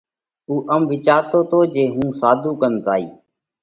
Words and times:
اُو 0.47 0.55
ام 0.73 0.81
وِيچارتو 0.91 1.39
تو 1.49 1.59
جي 1.73 1.83
هُون 1.93 2.09
ساڌُو 2.19 2.51
ڪنَ 2.61 2.73
زائه 2.85 3.07